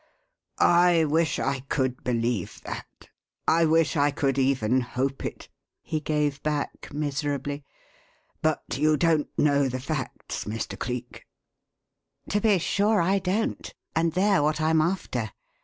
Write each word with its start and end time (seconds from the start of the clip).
"I 0.57 1.05
wish 1.05 1.37
I 1.37 1.59
could 1.69 2.03
believe 2.03 2.59
that, 2.63 3.09
I 3.47 3.65
wish 3.65 3.95
I 3.95 4.09
could 4.09 4.39
even 4.39 4.81
hope 4.81 5.23
it," 5.23 5.47
he 5.83 5.99
gave 5.99 6.41
back 6.41 6.91
miserably. 6.91 7.65
"But 8.41 8.79
you 8.79 8.97
don't 8.97 9.29
know 9.37 9.69
the 9.69 9.79
facts, 9.79 10.45
Mr. 10.45 10.75
Cleek." 10.75 11.27
"To 12.29 12.41
be 12.41 12.57
sure 12.57 12.99
I 12.99 13.19
don't; 13.19 13.75
and 13.95 14.13
they're 14.13 14.41
what 14.41 14.59
I'm 14.59 14.81
after. 14.81 15.29